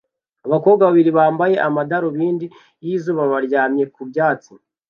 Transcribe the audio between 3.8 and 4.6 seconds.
ku byatsi